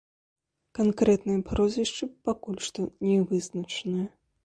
[0.79, 4.13] Канкрэтныя прозвішчы пакуль што не вызначаныя.